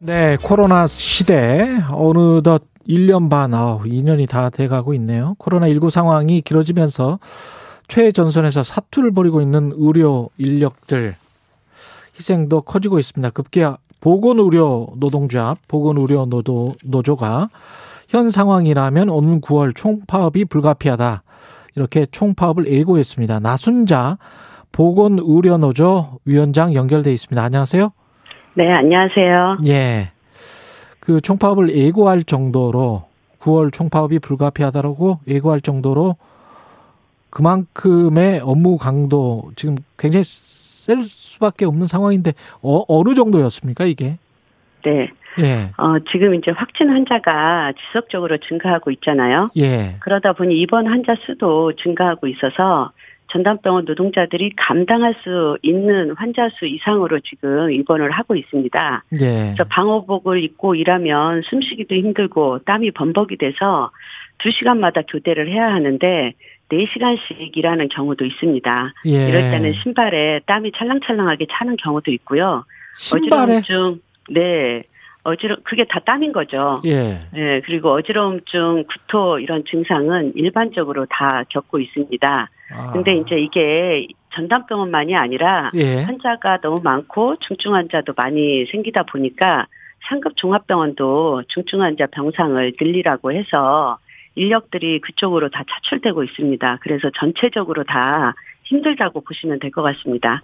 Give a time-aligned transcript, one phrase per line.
[0.00, 5.34] 네, 코로나 시대 어느덧 1년 반, 아 2년이 다 돼가고 있네요.
[5.40, 7.18] 코로나19 상황이 길어지면서
[7.88, 11.16] 최전선에서 사투를 벌이고 있는 의료 인력들
[12.14, 13.30] 희생도 커지고 있습니다.
[13.30, 17.48] 급기야 보건의료 노동조합, 보건의료 노도, 노조가
[18.06, 21.24] 현 상황이라면 오는 9월 총파업이 불가피하다.
[21.74, 23.40] 이렇게 총파업을 예고했습니다.
[23.40, 24.18] 나순자
[24.70, 27.42] 보건의료노조 위원장 연결돼 있습니다.
[27.42, 27.90] 안녕하세요.
[28.58, 29.58] 네, 안녕하세요.
[29.68, 30.10] 예.
[30.98, 33.04] 그 총파업을 예고할 정도로
[33.38, 36.16] 9월 총파업이 불가피하다라고 예고할 정도로
[37.30, 44.18] 그만큼의 업무 강도 지금 굉장히 셀 수밖에 없는 상황인데 어, 어느 정도였습니까 이게?
[44.84, 45.08] 네.
[45.38, 45.70] 예.
[45.76, 49.50] 어, 지금 이제 확진 환자가 지속적으로 증가하고 있잖아요.
[49.56, 49.98] 예.
[50.00, 52.90] 그러다 보니 입원 환자 수도 증가하고 있어서
[53.28, 59.04] 전담병원 노동자들이 감당할 수 있는 환자 수 이상으로 지금 입원을 하고 있습니다.
[59.14, 59.18] 예.
[59.18, 63.90] 그래서 방호복을 입고 일하면 숨쉬기도 힘들고 땀이 범벅이 돼서
[64.38, 66.32] 2시간마다 교대를 해야 하는데
[66.70, 68.92] 4시간씩 일하는 경우도 있습니다.
[69.06, 69.28] 예.
[69.28, 72.64] 이럴 때는 신발에 땀이 찰랑찰랑하게 차는 경우도 있고요.
[72.96, 73.58] 신발에?
[73.58, 74.00] 어지러움증,
[74.30, 74.82] 네.
[75.28, 76.80] 어지러 그게 다 땀인 거죠.
[76.84, 77.20] 예.
[77.36, 77.60] 예.
[77.64, 82.50] 그리고 어지러움증, 구토 이런 증상은 일반적으로 다 겪고 있습니다.
[82.70, 82.92] 아.
[82.92, 86.02] 근데 이제 이게 전담병원만이 아니라 예.
[86.02, 89.66] 환자가 너무 많고 중증 환자도 많이 생기다 보니까
[90.08, 93.98] 상급 종합병원도 중증 환자 병상을 늘리라고 해서
[94.34, 96.78] 인력들이 그쪽으로 다 차출되고 있습니다.
[96.82, 98.34] 그래서 전체적으로 다
[98.64, 100.42] 힘들다고 보시면 될 것 같습니다.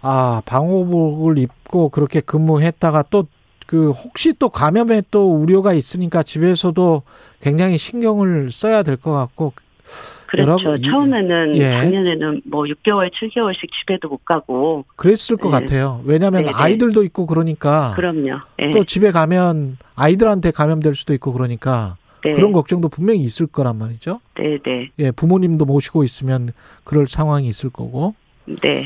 [0.00, 3.24] 아, 방호복을 입고 그렇게 근무했다가 또
[3.68, 7.02] 그 혹시 또 감염에 또 우려가 있으니까 집에서도
[7.42, 9.52] 굉장히 신경을 써야 될 것 같고
[10.26, 10.64] 그렇죠.
[10.64, 11.70] 여러, 처음에는 예.
[11.72, 15.60] 작년에는 뭐 6개월, 7개월씩 집에도 못 가고 그랬을 것 네.
[15.60, 16.00] 같아요.
[16.04, 16.52] 왜냐하면 네네.
[16.54, 18.38] 아이들도 있고 그러니까 그럼요.
[18.58, 18.70] 네.
[18.72, 22.32] 또 집에 가면 아이들한테 감염될 수도 있고 그러니까 네.
[22.32, 24.20] 그런 걱정도 분명히 있을 거란 말이죠.
[24.38, 24.90] 네, 네.
[24.98, 26.52] 예, 부모님도 모시고 있으면
[26.84, 28.14] 그럴 상황이 있을 거고.
[28.62, 28.84] 네.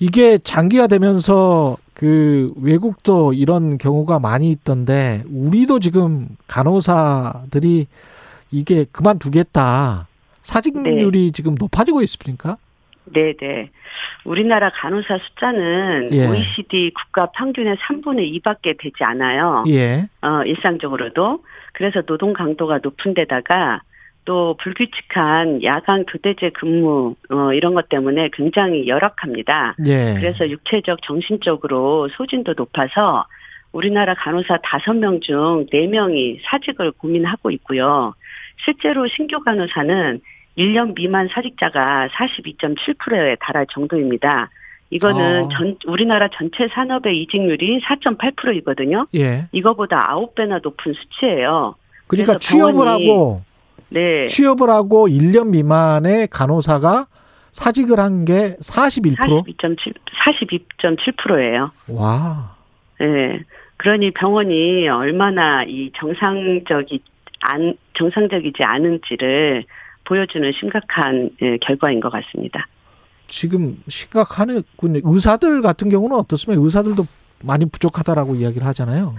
[0.00, 7.86] 이게 장기화되면서 그 외국도 이런 경우가 많이 있던데 우리도 지금 간호사들이
[8.50, 10.08] 이게 그만두겠다.
[10.40, 11.30] 사직률이 네.
[11.30, 12.56] 지금 높아지고 있습니까?
[13.04, 13.36] 네네.
[13.38, 13.70] 네.
[14.24, 16.26] 우리나라 간호사 숫자는 예.
[16.26, 19.62] OECD 국가 평균의 3분의 2밖에 되지 않아요.
[19.68, 20.08] 예.
[20.22, 21.44] 어, 일상적으로도.
[21.72, 23.80] 그래서 노동 강도가 높은 데다가
[24.24, 29.76] 또 불규칙한 야간 교대제 근무 어, 이런 것 때문에 굉장히 열악합니다.
[29.86, 30.14] 예.
[30.16, 33.26] 그래서 육체적 정신적으로 소진도 높아서
[33.72, 38.14] 우리나라 간호사 5명 중 4명이 사직을 고민하고 있고요.
[38.64, 40.20] 실제로 신규 간호사는
[40.56, 44.50] 1년 미만 사직자가 42.7%에 달할 정도입니다.
[44.90, 45.48] 이거는 어.
[45.48, 49.06] 전 우리나라 전체 산업의 이직률이 4.8%이거든요.
[49.14, 49.46] 예.
[49.50, 51.74] 이거보다 9배나 높은 수치예요.
[52.06, 53.40] 그러니까 취업을 하고
[53.92, 54.26] 네.
[54.26, 57.06] 취업을 하고 1년 미만의 간호사가
[57.52, 59.16] 사직을 한 게 41%?
[59.16, 59.94] 42.7
[60.24, 61.70] 42.7%예요.
[61.88, 62.56] 와.
[62.98, 63.40] 네.
[63.76, 67.02] 그러니 병원이 얼마나 이 정상적이
[67.40, 69.64] 안 정상적이지 않은지를
[70.04, 72.66] 보여주는 심각한 예, 결과인 것 같습니다.
[73.26, 74.60] 지금 심각하군요.
[75.04, 76.62] 의사들 같은 경우는 어떻습니까?
[76.62, 77.06] 의사들도
[77.44, 79.14] 많이 부족하다라고 이야기를 하잖아요.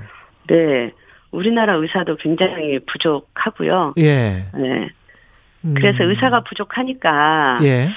[0.48, 0.92] 네.
[1.34, 3.94] 우리나라 의사도 굉장히 부족하고요.
[3.98, 4.46] 예.
[4.54, 4.90] 네.
[5.66, 5.74] 음.
[5.74, 7.90] 그래서 의사가 부족하니까 예.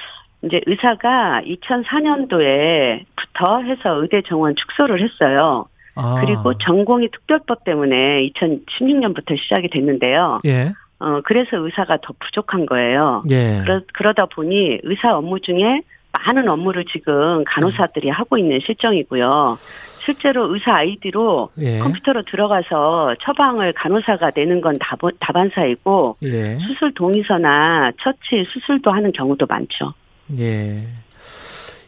[0.43, 5.67] 이제 의사가 2004년도에부터 해서 의대 정원 축소를 했어요.
[5.95, 6.17] 아.
[6.21, 10.41] 그리고 전공의 특별법 때문에 2016년부터 시작이 됐는데요.
[10.47, 10.73] 예.
[10.99, 13.23] 어, 그래서 의사가 더 부족한 거예요.
[13.31, 13.61] 예.
[13.65, 15.83] 그러, 그러다 보니 의사 업무 중에
[16.27, 18.13] 많은 업무를 지금 간호사들이 음.
[18.13, 19.57] 하고 있는 실정이고요.
[19.59, 21.79] 실제로 의사 아이디로 예.
[21.79, 24.75] 컴퓨터로 들어가서 처방을 간호사가 내는 건
[25.19, 26.59] 다반사이고 예.
[26.59, 29.95] 수술 동의서나 처치 수술도 하는 경우도 많죠.
[30.39, 30.83] 예.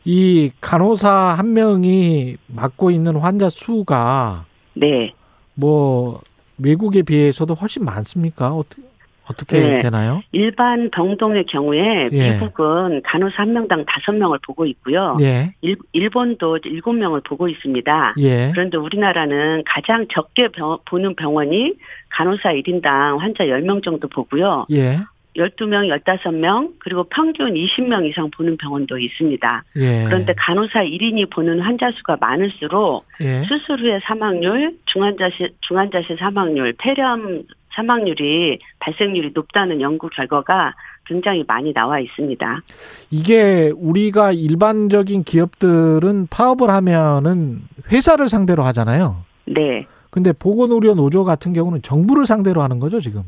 [0.05, 4.45] 이 간호사 한 명이 맡고 있는 환자 수가
[4.75, 5.13] 네.
[5.55, 6.21] 뭐
[6.59, 8.53] 외국에 비해서도 훨씬 많습니까?
[8.53, 8.83] 어떻게
[9.31, 9.79] 어떻게 네.
[9.79, 10.23] 되나요?
[10.33, 12.31] 일반 병동의 경우에 예.
[12.33, 15.15] 미국은 간호사 한 명당 다섯 명을 보고 있고요.
[15.21, 15.53] 예.
[15.61, 18.15] 일, 본도 일곱 명을 보고 있습니다.
[18.19, 18.51] 예.
[18.53, 21.75] 그런데 우리나라는 가장 적게 병, 보는 병원이
[22.11, 24.67] 간호사 1인당 환자 10명 정도 보고요.
[24.71, 24.99] 예.
[25.37, 29.65] 12명, 15명, 그리고 평균 20명 이상 보는 병원도 있습니다.
[29.77, 30.05] 예.
[30.07, 33.43] 그런데 간호사 1인이 보는 환자 수가 많을수록 예.
[33.43, 37.45] 수술 후의 사망률, 중환자실, 중환자실 사망률, 폐렴
[37.79, 40.75] 사망률이 발생률이 높다는 연구 결과가
[41.07, 42.61] 굉장히 많이 나와 있습니다.
[43.11, 49.23] 이게 우리가 일반적인 기업들은 파업을 하면은 회사를 상대로 하잖아요.
[49.47, 49.87] 네.
[50.11, 53.23] 근데 보건의료 노조 같은 경우는 정부를 상대로 하는 거죠, 지금?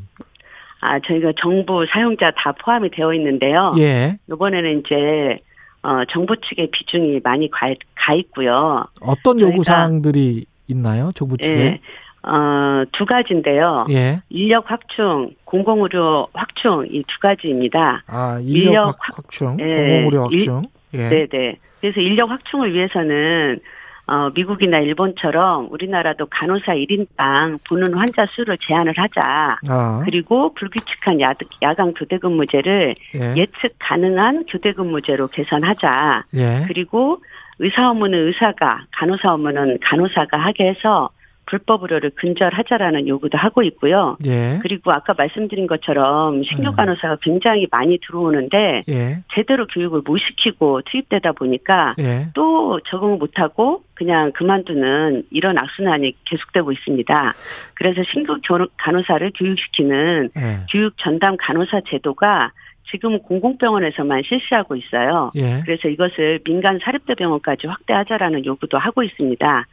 [0.81, 3.73] 아, 저희가 정부 사용자 다 포함이 되어 있는데요.
[3.77, 4.17] 예.
[4.29, 5.39] 이번에는 이제
[5.83, 8.83] 어, 정부 측의 비중이 많이 가, 가 있고요.
[9.01, 11.53] 어떤 요구 사항들이 있나요, 정부 측에?
[11.53, 11.79] 예.
[12.23, 13.87] 어, 두 가지인데요.
[13.89, 14.21] 예.
[14.29, 18.03] 인력 확충, 공공의료 확충 이 두 가지입니다.
[18.07, 19.65] 아, 인력, 인력 확, 충 예.
[19.65, 20.63] 공공의료 확충.
[20.93, 21.09] 예.
[21.09, 21.55] 네, 네.
[21.79, 23.59] 그래서 인력 확충을 위해서는
[24.07, 29.57] 어, 미국이나 일본처럼 우리나라도 간호사 1인당 보는 환자 수를 제한을 하자.
[29.69, 30.01] 아.
[30.03, 33.45] 그리고 불규칙한 야, 야간 교대 근무제를 예.
[33.61, 36.25] 측 가능한 교대 근무제로 개선하자.
[36.35, 36.63] 예.
[36.67, 37.23] 그리고
[37.59, 41.09] 의사 업무는 의사가, 간호사 업무는 간호사가 하게 해서
[41.51, 44.17] 불법 의료를 근절하자라는 요구도 하고 있고요.
[44.25, 44.59] 예.
[44.61, 46.75] 그리고 아까 말씀드린 것처럼 식료 음.
[46.77, 49.17] 간호사가 굉장히 많이 들어오는데 예.
[49.33, 52.27] 제대로 교육을 못 시키고 투입되다 보니까 예.
[52.33, 57.33] 또 적응을 못하고 그냥 그만두는 이런 악순환이 계속되고 있습니다.
[57.73, 58.39] 그래서 신규
[58.77, 60.65] 간호사를 교육시키는 예.
[60.71, 62.53] 교육 전담 간호사 제도가
[62.89, 65.33] 지금 공공병원에서만 실시하고 있어요.
[65.35, 65.61] 예.
[65.65, 69.65] 그래서 이것을 민간 사립대 병원까지 확대하자라는 요구도 하고 있습니다.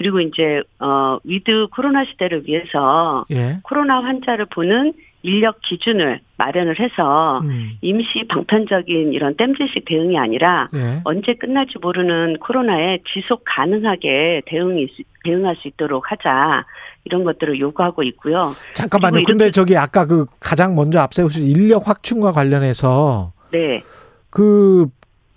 [0.00, 3.58] 그리고 이제 어 위드 코로나 시대를 위해서 예.
[3.62, 7.72] 코로나 환자를 보는 인력 기준을 마련을 해서 음.
[7.82, 11.02] 임시 방편적인 이런 땜질식 대응이 아니라 예.
[11.04, 14.88] 언제 끝날지 모르는 코로나에 지속 가능하게 대응이
[15.22, 16.64] 대응할 수 있도록 하자
[17.04, 18.52] 이런 것들을 요구하고 있고요.
[18.72, 19.24] 잠깐만요.
[19.26, 23.82] 근데 저기 아까 그 가장 먼저 앞세우신 인력 확충과 관련해서 네.
[24.30, 24.86] 그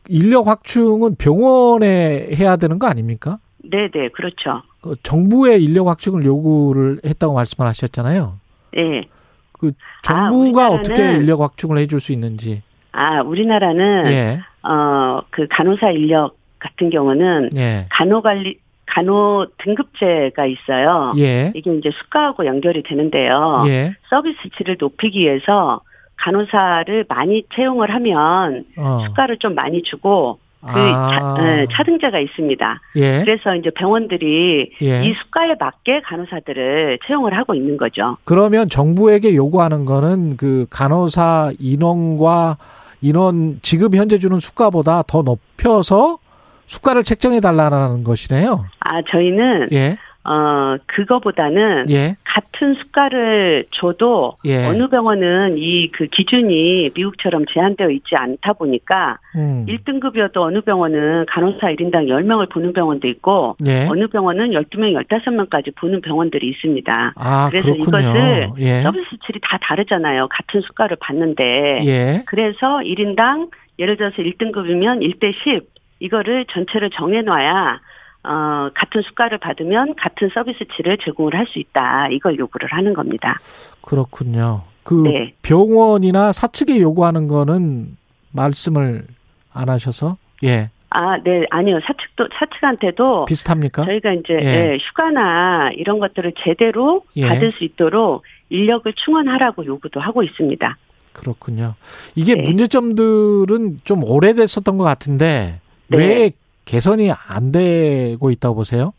[0.08, 3.40] 인력 확충은 병원에 해야 되는 거 아닙니까?
[3.64, 4.62] 네, 네, 그렇죠.
[4.82, 8.38] 그 정부의 인력 확충을 요구를 했다고 말씀을 하셨잖아요.
[8.74, 9.08] 네.
[9.54, 9.72] 그
[10.04, 12.62] 정부가 아, 어떻게 인력 확충을 해줄 수 있는지.
[12.92, 14.40] 아, 우리나라는 예.
[14.62, 17.88] 어그 간호사 인력 같은 경우는 예.
[17.90, 21.14] 간호관리 간호 등급제가 있어요.
[21.18, 21.52] 예.
[21.56, 23.64] 이게 이제 수가하고 연결이 되는데요.
[23.68, 23.96] 예.
[24.10, 25.82] 서비스 질을 높이기 위해서
[26.18, 29.06] 간호사를 많이 채용을 하면 어.
[29.08, 31.36] 수가를 좀 많이 주고 그 아.
[31.38, 32.82] 차, 네, 차등제가 있습니다.
[32.96, 33.24] 예.
[33.24, 35.06] 그래서 이제 병원들이 예.
[35.06, 38.18] 이 수가에 맞게 간호사들을 채용을 하고 있는 거죠.
[38.24, 42.58] 그러면 정부에게 요구하는 거는 그 간호사 인원과
[43.02, 46.20] 인원 지금 현재 주는 수가보다 더 높여서
[46.66, 48.66] 수가를 책정해 달라는 것이네요.
[48.80, 49.98] 아, 저희는 예.
[50.26, 52.16] 어, 그거보다는 예.
[52.24, 54.66] 같은 수가를 줘도 예.
[54.66, 59.66] 어느 병원은 이 그 기준이 미국처럼 제한되어 있지 않다 보니까 음.
[59.68, 63.88] 1등급이어도 어느 병원은 간호사 1인당 10명을 보는 병원도 있고 예.
[63.90, 67.14] 어느 병원은 12명, 15명까지 보는 병원들이 있습니다.
[67.16, 68.00] 아, 그래서 그렇군요.
[68.00, 68.82] 이것을 예.
[68.82, 70.28] 서비스 질이 다 다르잖아요.
[70.30, 71.82] 같은 수가를 받는데.
[71.86, 72.24] 예.
[72.26, 73.50] 그래서 1인당
[73.80, 75.68] 예를 들어서 1등급이면 1대 10
[76.00, 77.80] 이거를 전체를 정해 놔야
[78.24, 82.08] 어, 같은 수가를 받으면 같은 서비스치를 제공을 할 수 있다.
[82.10, 83.38] 이걸 요구를 하는 겁니다.
[83.82, 84.62] 그렇군요.
[84.84, 85.34] 그 네.
[85.42, 87.98] 병원이나 사측에 요구하는 거는
[88.32, 89.06] 말씀을
[89.54, 90.70] 안 하셔서 예.
[90.90, 91.80] 아, 네, 아니요.
[91.86, 93.84] 사측도 사측한테도 비슷합니까?
[93.86, 94.46] 저희가 이제 예.
[94.74, 97.28] 예, 휴가나 이런 것들을 제대로 예.
[97.28, 100.78] 받을 수 있도록 인력을 충원하라고 요구도 하고 있습니다.
[101.14, 101.76] 그렇군요.
[102.16, 102.42] 이게 네.
[102.44, 105.98] 문제점들은 좀 오래됐었던 것 같은데 네.
[105.98, 106.32] 왜
[106.66, 108.94] 개선이 안 되고 있다고 보세요?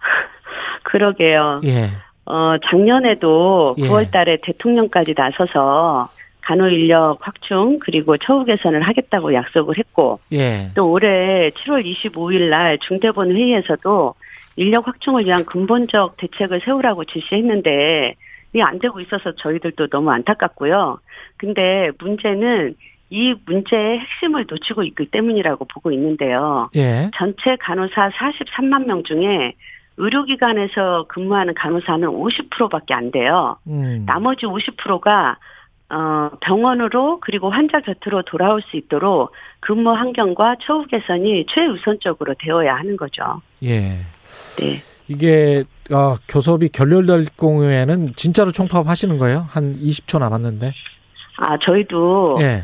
[0.84, 1.60] 그러게요.
[1.64, 1.90] 예.
[2.26, 3.88] 어, 작년에도 예.
[3.88, 6.08] 9월 달에 대통령까지 나서서
[6.42, 10.70] 간호 인력 확충 그리고 처우 개선을 하겠다고 약속을 했고 예.
[10.74, 14.14] 또 올해 7월 25일 날 중대본 회의에서도
[14.56, 18.14] 인력 확충을 위한 근본적 대책을 세우라고 지시했는데
[18.52, 20.98] 이게 안 되고 있어서 저희들도 너무 안타깝고요.
[21.36, 22.74] 근데 문제는
[23.10, 26.68] 이 문제의 핵심을 놓치고 있기 때문이라고 보고 있는데요.
[26.76, 27.10] 예.
[27.16, 29.54] 전체 간호사 43만 명 중에
[29.96, 33.56] 의료기관에서 근무하는 간호사는 50%밖에 안 돼요.
[33.66, 34.04] 음.
[34.06, 35.36] 나머지 50%가
[35.90, 42.96] 어, 병원으로 그리고 환자 곁으로 돌아올 수 있도록 근무 환경과 처우 개선이 최우선적으로 되어야 하는
[42.96, 43.42] 거죠.
[43.64, 43.98] 예.
[44.60, 44.80] 네.
[45.08, 49.46] 이게 어, 교섭이 결렬될 경우에는 진짜로 총파업 하시는 거예요?
[49.48, 50.72] 한 20초 남았는데.
[51.38, 52.62] 아, 저희도 예.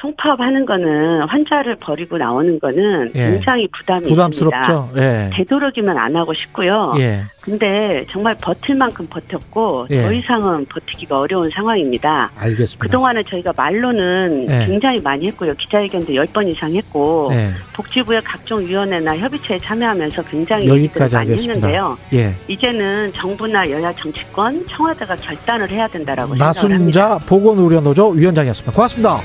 [0.00, 3.32] 총파업하는 거는 환자를 버리고 나오는 거는 예.
[3.32, 4.90] 굉장히 부담이 부담스럽죠.
[4.96, 5.30] 예.
[5.34, 6.94] 되도록이면 안 하고 싶고요.
[6.98, 7.20] 예.
[7.42, 10.02] 근데 정말 버틸 만큼 버텼고 예.
[10.02, 12.30] 더 이상은 버티기가 어려운 상황입니다.
[12.34, 12.82] 알겠습니다.
[12.82, 14.66] 그동안에 저희가 말로는 예.
[14.66, 15.52] 굉장히 많이 했고요.
[15.54, 17.50] 기자회견도 10번 이상 했고 예.
[17.74, 21.66] 복지부의 각종 위원회나 협의체에 참여하면서 굉장히 여기까지 많이 하겠습니다.
[21.66, 21.98] 했는데요.
[22.14, 22.34] 예.
[22.48, 26.36] 이제는 정부나 여야 정치권, 청와대가 결단을 해야 된다라고.
[26.36, 28.72] 나순자 보건의료노조 위원장이었습니다.
[28.72, 29.20] 고맙습니다.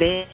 [0.00, 0.26] 네.